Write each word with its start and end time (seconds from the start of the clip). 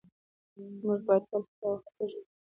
موږ 0.83 0.99
باید 1.07 1.23
تل 1.29 1.43
هیله 1.47 1.65
او 1.73 1.79
هڅه 1.81 2.03
ژوندۍ 2.09 2.25
وساتو 2.25 2.35